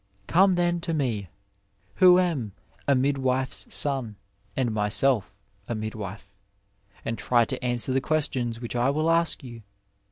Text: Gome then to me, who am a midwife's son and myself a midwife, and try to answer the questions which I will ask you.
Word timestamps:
Gome 0.25 0.55
then 0.55 0.81
to 0.81 0.95
me, 0.95 1.29
who 1.97 2.17
am 2.17 2.53
a 2.87 2.95
midwife's 2.95 3.67
son 3.71 4.15
and 4.55 4.73
myself 4.73 5.45
a 5.67 5.75
midwife, 5.75 6.39
and 7.05 7.19
try 7.19 7.45
to 7.45 7.63
answer 7.63 7.93
the 7.93 8.01
questions 8.01 8.59
which 8.59 8.75
I 8.75 8.89
will 8.89 9.11
ask 9.11 9.43
you. 9.43 9.61